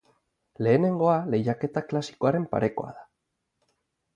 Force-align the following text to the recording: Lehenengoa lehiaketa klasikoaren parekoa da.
Lehenengoa 0.67 1.17
lehiaketa 1.33 1.83
klasikoaren 1.91 2.49
parekoa 2.55 2.89
da. 2.99 3.07